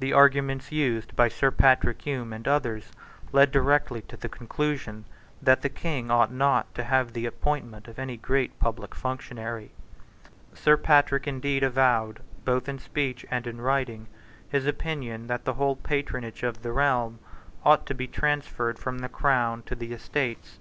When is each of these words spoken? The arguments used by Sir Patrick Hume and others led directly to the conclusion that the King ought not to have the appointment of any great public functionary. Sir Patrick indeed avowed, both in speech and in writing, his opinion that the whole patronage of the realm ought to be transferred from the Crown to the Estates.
The 0.00 0.14
arguments 0.14 0.72
used 0.72 1.14
by 1.14 1.28
Sir 1.28 1.50
Patrick 1.50 2.00
Hume 2.00 2.32
and 2.32 2.48
others 2.48 2.90
led 3.32 3.50
directly 3.50 4.00
to 4.00 4.16
the 4.16 4.30
conclusion 4.30 5.04
that 5.42 5.60
the 5.60 5.68
King 5.68 6.10
ought 6.10 6.32
not 6.32 6.74
to 6.74 6.84
have 6.84 7.12
the 7.12 7.26
appointment 7.26 7.86
of 7.86 7.98
any 7.98 8.16
great 8.16 8.58
public 8.58 8.94
functionary. 8.94 9.72
Sir 10.54 10.78
Patrick 10.78 11.26
indeed 11.28 11.62
avowed, 11.62 12.20
both 12.46 12.66
in 12.66 12.78
speech 12.78 13.26
and 13.30 13.46
in 13.46 13.60
writing, 13.60 14.06
his 14.48 14.64
opinion 14.64 15.26
that 15.26 15.44
the 15.44 15.52
whole 15.52 15.76
patronage 15.76 16.42
of 16.42 16.62
the 16.62 16.72
realm 16.72 17.18
ought 17.62 17.84
to 17.84 17.94
be 17.94 18.06
transferred 18.06 18.78
from 18.78 19.00
the 19.00 19.08
Crown 19.10 19.62
to 19.64 19.74
the 19.74 19.92
Estates. 19.92 20.58